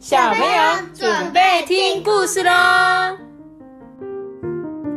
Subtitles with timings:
[0.00, 3.18] 小朋友准备听故事喽！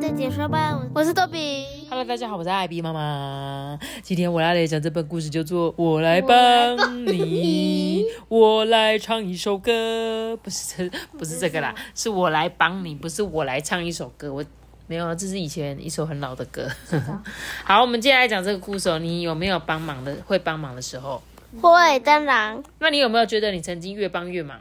[0.01, 1.65] 再解说吧，我是多比。
[1.89, 3.77] Hello，大家好，我是艾比妈妈。
[4.01, 14.33] 今天我要来讲这本故事，叫做《我来帮你》，我来唱一首歌，不是这，不是这个啦，是我来帮你，不是我来唱一首歌。
[14.33, 14.41] 我
[14.87, 16.65] 没有，这是以前一首很老的歌。
[17.65, 18.97] 好，我们接下来讲这个故事哦。
[18.99, 20.15] 你有没有帮忙的？
[20.25, 21.21] 会帮忙的时候？
[21.61, 24.57] 会，当然那你有没有觉得你曾经越帮越忙？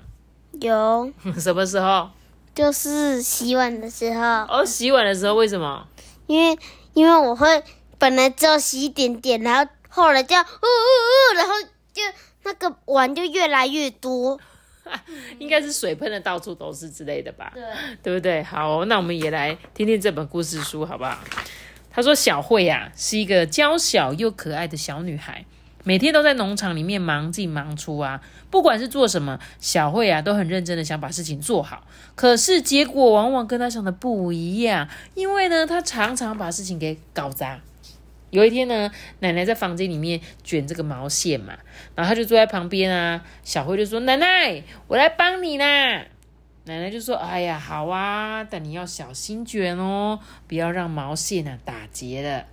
[0.60, 2.10] 有， 什么时候？
[2.54, 5.86] 就是洗碗的时候，哦，洗碗的时候，为什么？
[6.26, 6.58] 因为
[6.94, 7.62] 因为我会
[7.98, 11.52] 本来只有洗一点点，然后后来就呜呜呜，然后
[11.92, 12.02] 就
[12.44, 14.38] 那个碗就越来越多。
[15.38, 17.52] 应该是水喷的到处都是之类的吧？
[17.54, 17.62] 对，
[18.02, 18.42] 对不对？
[18.42, 21.16] 好，那我们也来听听这本故事书，好不好？
[21.90, 25.44] 他说小慧呀、是一个娇小又可爱的小女孩，
[25.84, 28.20] 每天都在农场里面忙进忙出啊。
[28.50, 31.86] 不管是做什么，小慧啊都很认真的想把事情做好。
[32.14, 37.60] 可是结果往往跟她想的不一样，因为呢，她常常把事情给搞砸。
[38.30, 41.54] 有一天呢，奶奶在房间里面卷这个毛线嘛，
[41.94, 43.22] 然后她就坐在旁边啊。
[43.42, 46.04] 小慧就说：“奶奶，我来帮你啦。”
[46.64, 52.46] 奶奶就说：“哎呀，好啊，但你要小心卷哦，不要让毛线啊打结了。”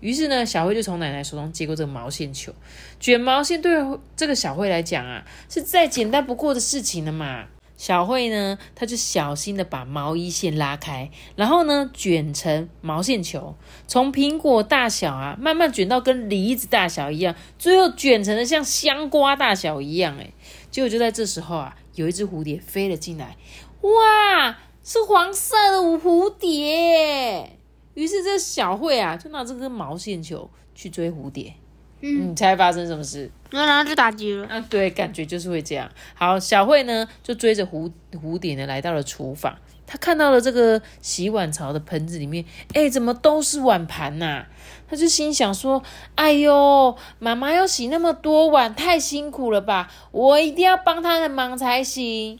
[0.00, 2.52] 于是呢，小慧就从奶奶手中接过这个毛线球。
[3.00, 3.72] 卷毛线对
[4.14, 7.46] 这个小慧来讲啊，是再简单不过的事情了嘛。
[7.76, 13.56] 小慧呢，她就小心的把毛衣线拉开，然后呢卷成毛线球，
[13.88, 20.16] 从苹果大小啊，慢慢卷到跟梨子大小一样，最后卷成了像香瓜大小一样。
[20.18, 20.32] 哎，
[20.70, 23.36] 结果就在这时候啊，有一只蝴蝶飞了进来，
[23.80, 27.58] 哇，是黄色的蝴蝶。
[27.94, 31.54] 于是这小慧啊，就拿这根毛线球去追蝴蝶。
[32.00, 33.30] 嗯，你猜发生什么事？
[33.50, 34.46] 然后就打结了。
[34.48, 35.90] 啊，对，感觉就是会这样。
[36.14, 39.56] 好，小慧呢就追着蝴蝴蝶呢来到了厨房，
[39.86, 42.44] 她看到了这个洗碗槽的盆子里面，
[42.74, 44.44] 哎，怎么都是碗盘呐、
[44.86, 45.82] 她就心想说
[46.16, 49.90] ：“哎呦，妈妈要洗那么多碗，太辛苦了吧？
[50.10, 52.38] 我一定要帮她的忙才行。”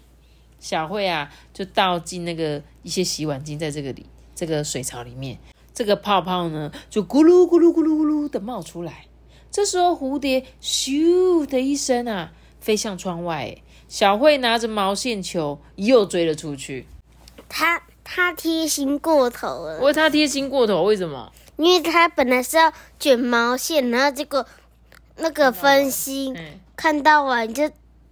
[0.58, 4.04] 小慧啊，就倒进那个一些洗碗巾在这个里
[4.34, 5.38] 这个水槽里面，
[5.72, 9.06] 这个泡泡呢就咕噜咕噜咕噜咕噜的冒出来。
[9.50, 13.36] 这时候蝴蝶咻的一声啊，飞向窗外。
[13.36, 16.86] 哎小慧拿着毛线球又追了出去。
[17.48, 21.30] 他他贴心过头了，我他贴心过头，为什么？
[21.56, 24.44] 因为他本来是要卷毛线，然后结果
[25.18, 27.70] 那个分心，嗯，看到碗就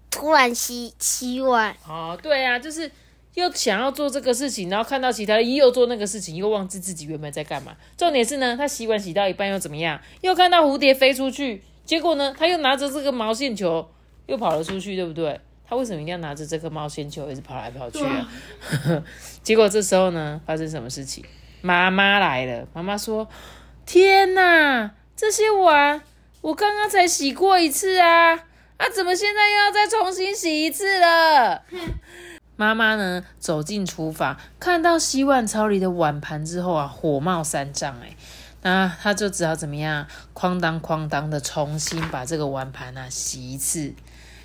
[0.09, 1.75] 突然洗洗碗。
[1.89, 2.89] 哦，对啊，就是
[3.35, 7.75] 又想要做这个事情，然后看到其他人又做那个事情，又忘记自己原本在干嘛。
[7.97, 10.01] 重点是呢，他洗碗洗到一半又怎么样？
[10.21, 13.89] 又看到蝴蝶飞出去，结果呢，他又拿着这个毛线球
[14.27, 15.41] 又跑了出去，对不对？
[15.67, 18.29] 他为什么一定要拿着这个毛线球一直跑来跑去啊？
[19.43, 21.25] 结果这时候呢，发生什么事情？
[21.63, 23.27] 妈妈来了，妈妈说
[23.87, 26.03] ：“天哪，这些碗
[26.43, 28.35] 我刚刚才洗过一次啊，
[28.77, 31.63] 啊，怎么现在又要再重新洗一次了？”
[32.63, 38.15] 妈妈呢走进厨房，看到洗碗槽里的碗盘之后啊，火冒三丈哎，
[38.63, 43.95] 那她就只好怎么样，哐当哐当的重新把这个碗盘啊洗一次。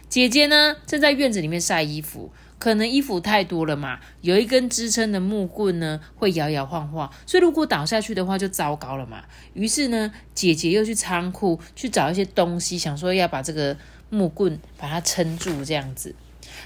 [0.09, 9.23] 姐姐呢正在院子里面晒衣服，可能衣服太多了嘛，有一根支撑的木棍呢会摇摇晃晃，所以如果倒下去的话就糟糕了嘛。
[9.53, 13.77] 于是呢，姐姐又去仓库去找一些东西，想说要把这个
[14.09, 16.15] 木棍把它撑住，这样子。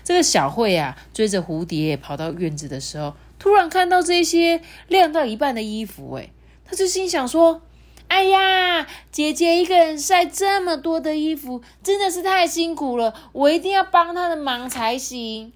[0.04, 6.30] 这个小慧啊，追着蝴蝶跑到院子的时候，突然看到这些晾到一半的衣服，哎，
[6.66, 7.62] 她就心想说
[8.08, 15.54] ：“哎呀，姐姐一个人晒这么多的衣服，真的是太辛苦了，我一定要帮她的忙才行。”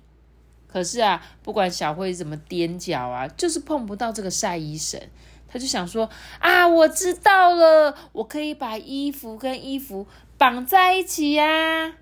[0.68, 5.00] 可是啊，不管小慧怎么踮脚啊，就是碰不到这个晒衣绳。
[5.48, 6.10] 她就想说
[6.40, 10.06] ：“啊，我知道了，我可以把衣服跟衣服
[10.38, 11.94] 绑在一起呀、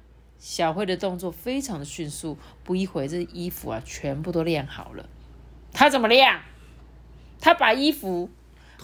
[0.45, 5.07] 小慧的动作非常的迅速，不一会，这衣服啊全部都晾好了。
[5.71, 6.41] 她怎么晾？
[7.39, 8.29] 她把衣服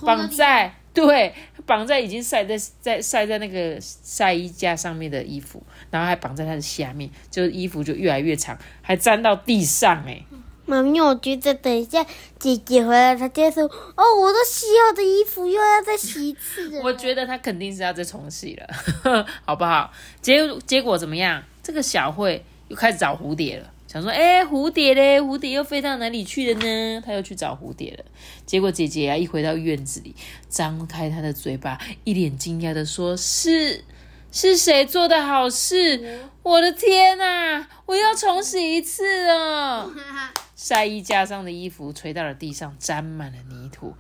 [0.01, 1.35] 绑在对，
[1.65, 5.61] 绑在已经晒在在晒在那个晒衣架上面的衣服，
[5.91, 10.23] 然后还绑在它的下面，就是衣服就越来越长，还粘到地上哎、
[10.65, 12.05] 妈咪，我觉得等一下
[12.39, 13.63] 姐姐回来，她就会说
[13.97, 16.79] ：“哦，我都洗好的衣服又要再洗一次。
[16.81, 19.91] ”我觉得她肯定是要再重洗了， 好不好？
[20.21, 21.44] 结结果怎么样？
[21.61, 27.01] 这个小慧又开始找蝴蝶了，想说，哎、蝴蝶嘞，蝴蝶又飞到哪里去了呢？
[27.06, 28.06] 她又去找蝴蝶了。
[28.45, 30.15] 结果姐姐啊，一回到院子里，
[30.47, 33.83] 张开她的嘴巴，一脸惊讶的说：“是
[34.31, 36.19] 是谁做的好事？
[36.44, 37.67] 我的天哪！
[37.85, 39.91] 我要重洗一次哦。
[40.55, 43.94] 晒衣架上的衣服垂到了地上，沾满了泥土。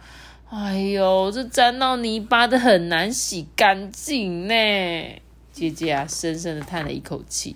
[0.49, 4.53] 哎呦，这沾到泥巴的很难洗干净呢。
[5.51, 7.55] 姐姐啊，深深的叹了一口气。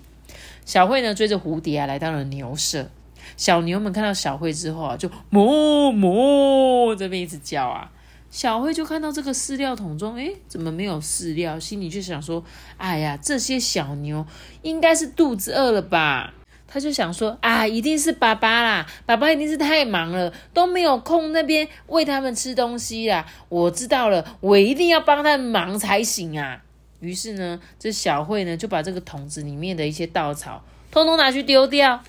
[0.64, 2.90] 小慧呢，追着蝴蝶啊，来到了牛舍。
[3.36, 7.90] 小牛们看到小慧之后啊，就哞哞这边一直叫啊。
[8.30, 11.58] 小慧就看到这个饲料桶中，诶，怎么没有饲料？
[11.58, 12.44] 心里就想说：
[12.76, 14.26] 哎呀，这些小牛
[14.62, 16.34] 应该是肚子饿了吧？
[16.66, 23.24] 他就想说：啊，一定是爸爸啦，爸爸一定是太忙了，都没有空那边喂他们吃东西啦。
[23.48, 26.62] 我知道了，我一定要帮他们忙才行啊。
[27.04, 32.02] 于是呢，这小慧呢就把这个桶子里面的一些稻草通通拿去丢掉。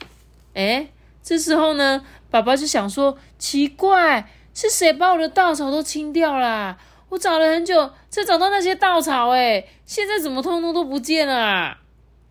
[0.54, 0.88] 诶，
[1.22, 4.30] 这时候呢，爸爸就想说：奇怪。
[4.58, 6.78] 是谁把我的稻草都清掉啦？
[7.10, 11.82] 我找了很久才找到那些稻草，哎，现在怎么通通都不见了啊？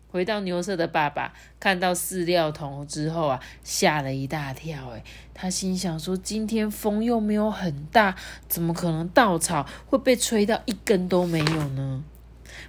[0.09, 5.03] 回到牛舍的爸爸看到饲料桶之后啊，吓了一大跳，哎，
[5.35, 8.15] 他心想说：今天风又没有很大，
[8.47, 12.03] 怎么可能稻草会被吹到一根都没有呢？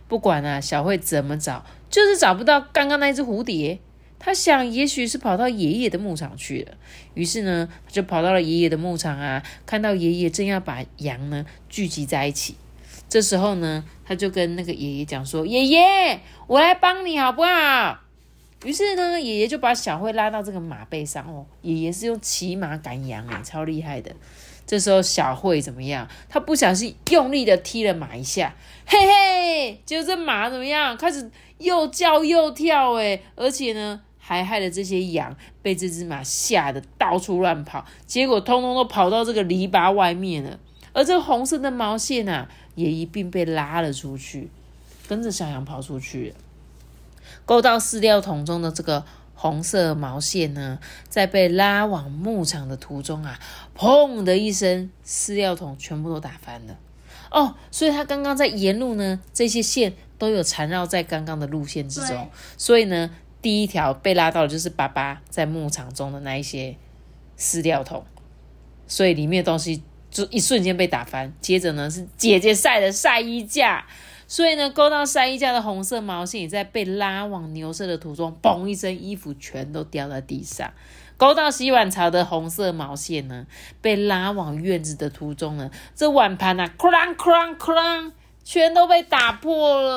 [0.09, 3.79] 不管啊，小慧怎么找，就是找不到刚刚那只蝴蝶。
[4.19, 6.73] 他想，也许是跑到爷爷的牧场去了。
[7.15, 12.57] 于是呢，他就跑到了爷爷的牧场啊，看到爷爷正要把羊呢聚集在一起。
[13.09, 18.01] 这时候呢，他就跟那个爷爷讲说：“爷爷，我来帮你好不好？”
[18.65, 21.45] 于是呢，爷爷就把小慧拉到这个马背上哦。
[21.61, 24.11] 爷爷是用骑马赶羊哎，超厉害的。
[24.67, 26.09] 这时候小慧怎么样？
[26.29, 28.55] 她不小心用力的踢了马一下，
[28.87, 30.97] 嘿嘿，结果这马怎么样？
[30.97, 34.01] 开始又叫又跳哎，而且呢。
[34.29, 40.59] 还害了这些羊被这只马吓得到处乱跑，结果通通都跑到这个篱笆外面了。
[40.93, 44.51] 而这红色的毛线啊，也一并被拉了出去，
[45.07, 46.35] 跟着小羊跑出去了。
[47.45, 49.05] 勾到饲料桶中的这个
[49.37, 53.39] 红色毛线呢，在被拉往牧场的途中啊，
[53.77, 56.77] 砰的一声，饲料桶全部都打翻了。
[57.31, 63.11] 哦，所以他刚刚在沿路呢，这些线都有缠绕在刚刚的路线之中，所以呢。
[63.43, 66.77] 第一条被拉到的就是爸爸在牧场中的那一些
[67.39, 68.05] 饲料桶，
[68.89, 71.33] 所以里面的东西就一瞬间被打翻。
[71.41, 73.87] 接着呢是姐姐晒的晒衣架，
[74.29, 80.73] 所以呢勾到晒衣架的红色毛线也在被拉往牛舍的途中，嘣一声，衣服全都掉在地上。
[81.17, 83.47] 勾到洗碗槽的红色毛线呢，
[83.81, 88.13] 被拉往院子的途中呢，这碗盘啊，哐啷哐啷哐啷，
[88.45, 89.96] 全都被打破了。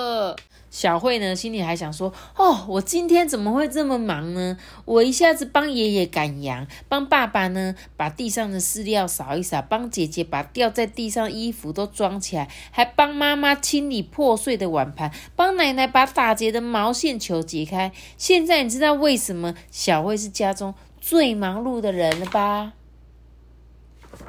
[0.71, 4.55] 小慧呢，心里还想说：“哦，我今天怎么会这么忙呢？
[4.85, 17.91] 我一下子帮爷爷赶羊，帮爸爸呢把地上的饲料扫一扫，帮姐姐把掉在地上衣服都装起来，还帮妈妈清理破碎的碗盘，帮奶奶把打结的毛线球解开。
[18.17, 22.73] 现在你知道为什么小慧是家中最忙碌的人了吧？”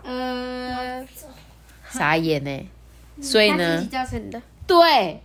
[0.04, 1.06] 呃，
[1.90, 2.68] 傻眼呢。
[3.20, 3.86] 所以呢，
[4.66, 5.20] 对。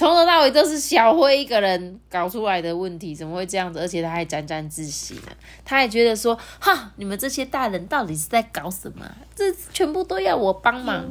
[0.00, 3.78] 从头到尾都是小辉一个人搞出来的问题，怎么会这样子？
[3.78, 5.28] 而且他还沾沾自喜呢。
[5.62, 9.04] 他还觉得说：“哈，你们这些大人到底是在搞什么？
[9.36, 11.04] 这全部都要我帮忙。”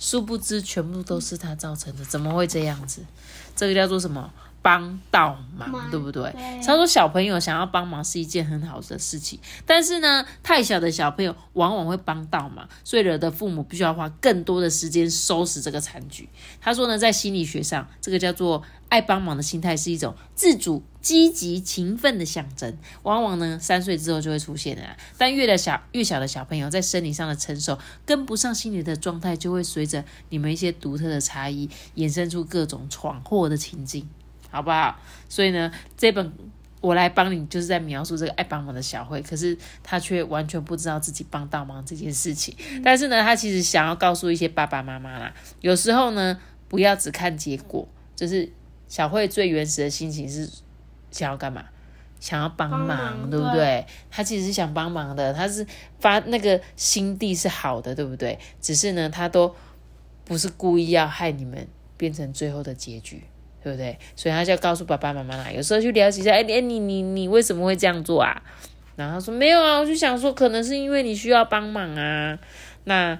[0.00, 2.04] 殊不知，全部都是他造成的。
[2.06, 3.04] 怎么会这样子？
[3.54, 4.32] 这个叫做什么？
[4.62, 6.34] 帮到忙，对不对？
[6.64, 16.28] 他说小朋友想要帮忙是一件很好的事情，但是呢，太小的小朋友往往会帮到忙，所以惹得父母必须要花更多的时间收拾这个残局。
[16.60, 22.76] 他说呢，在心理学上，这个叫做爱帮忙的心态是一种自主、积极、勤奋的象征。
[23.02, 24.82] 往往呢，三岁之后就会出现的，
[25.16, 34.08] 但越的小越小的小朋友在生理上的成熟跟不上心理的状态，就会随着你们一些独特的差异，衍生出各种闯祸的情境。
[34.50, 34.98] 好不好？
[35.28, 36.32] 所以呢，这本
[36.80, 42.56] 我来帮你，就是在描述这个爱帮忙的小慧，可是她却完全不知道自己帮倒忙这件事情。
[42.82, 46.38] 但是呢，她其实想要告诉一些爸爸妈妈啦，有时候呢，
[46.68, 48.50] 不要只看结果，就是
[48.88, 50.48] 小慧最原始的心情是
[51.10, 51.64] 想要干嘛？
[52.18, 53.86] 想要帮忙，对不对？
[54.10, 55.66] 他其实是想帮忙的，他是
[56.00, 58.38] 发那个心地是好的，对不对？
[58.60, 59.54] 只是呢，他都
[60.26, 61.66] 不是故意要害你们
[61.96, 63.24] 变成最后的结局。
[63.62, 63.98] 对不对？
[64.16, 68.42] 所以他就要告诉爸爸妈妈啦，有时候去了解一下，哎，你你你为什么会这样做啊？
[68.96, 72.38] 然后他说没有啊，我就想说，可能是因为你需要帮忙啊。
[72.84, 73.18] 那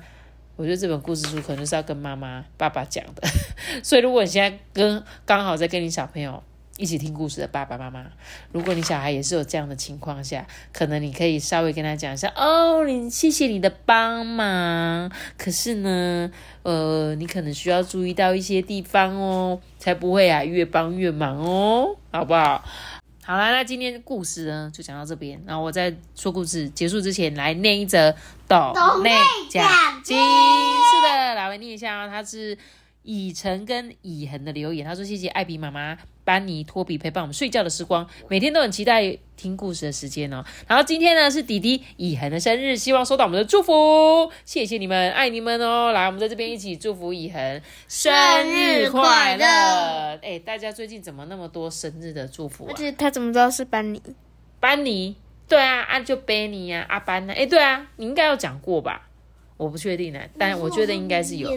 [0.56, 3.26] 我觉得这本故事书可能是要跟妈妈、爸爸讲的。
[3.82, 6.42] 所以如果你现在跟刚好在跟你小朋友
[6.80, 8.06] 一起听故事的爸爸妈妈，
[8.52, 16.30] 如果你小孩也是有这样的情况下，可能你可以稍微跟他讲一下哦，你谢谢你的帮忙，可是呢，
[16.62, 22.64] 呃，你可能需要注意到一些地方哦，才不会啊越帮越忙哦，好不好？
[23.22, 25.40] 好啦，那今天的故事呢就讲到这边。
[25.46, 28.12] 然后我在说故事结束之前，来念一则
[28.48, 28.72] 抖
[29.04, 29.10] 内
[29.50, 29.68] 奖
[30.02, 30.16] 金。
[30.16, 32.56] 是的，来我念一下哦，它是
[33.02, 34.84] 以晨跟以恒的留言。
[34.86, 45.92] 他说：“谢谢艾比妈妈、班尼、托比陪伴我们睡觉的时光，每天都很期待听故事的时间哦。”然后今天呢是弟弟以恒的生日，希望收到我们的祝福，谢谢你们，爱你们哦。
[45.92, 48.12] 来，我们在这边一起祝福以恒生
[48.50, 49.46] 日快乐。
[50.22, 52.76] 哎，大家最近怎么那么多生日的祝福啊而？
[52.76, 54.02] 且他怎么知道是班尼？
[54.60, 55.16] 班尼，
[55.48, 57.32] 对啊，啊就 Benny 呀、阿班呢？
[57.32, 59.08] 哎，对啊，你应该有讲过吧？
[59.56, 61.50] 我不确定呢，但我觉得应该是有。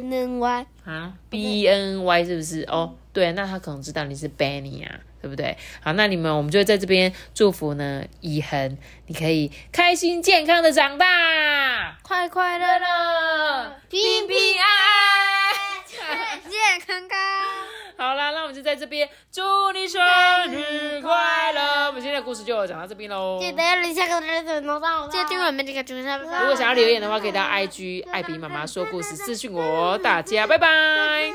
[0.86, 2.64] 啊，B N Y 是不是？
[2.64, 5.58] 哦，对，那他可能知道你是 Benny 啊，对不对？
[5.82, 13.73] 好，那你们我们就会在这边祝福呢，以恒，你可以开心健康的长大，快快乐乐，
[18.74, 20.02] 在这边祝你生
[20.50, 21.86] 日快乐！
[21.90, 23.38] 我们今天的故事就讲到这边喽。
[23.40, 23.62] 记得
[23.94, 25.08] 下个日子弄大我。
[26.40, 29.96] 如果想要留言的话，可以到 IG 艾比妈妈说故事私信我。
[30.00, 31.32] 大家拜拜。